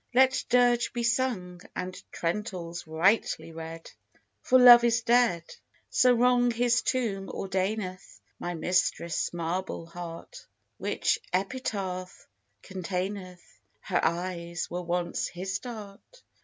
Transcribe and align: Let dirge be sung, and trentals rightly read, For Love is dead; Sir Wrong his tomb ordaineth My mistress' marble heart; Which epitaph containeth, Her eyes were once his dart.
Let 0.15 0.43
dirge 0.49 0.93
be 0.93 1.03
sung, 1.03 1.61
and 1.75 1.95
trentals 2.11 2.87
rightly 2.87 3.51
read, 3.51 3.91
For 4.41 4.57
Love 4.57 4.83
is 4.83 5.03
dead; 5.03 5.43
Sir 5.91 6.15
Wrong 6.15 6.49
his 6.49 6.81
tomb 6.81 7.29
ordaineth 7.29 8.19
My 8.39 8.55
mistress' 8.55 9.31
marble 9.31 9.85
heart; 9.85 10.47
Which 10.79 11.19
epitaph 11.31 12.25
containeth, 12.63 13.43
Her 13.81 14.03
eyes 14.03 14.71
were 14.71 14.81
once 14.81 15.27
his 15.27 15.59
dart. 15.59 16.23